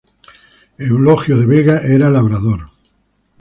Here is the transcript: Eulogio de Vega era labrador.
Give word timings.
Eulogio 0.79 1.37
de 1.37 1.45
Vega 1.45 1.77
era 1.95 2.09
labrador. 2.09 2.61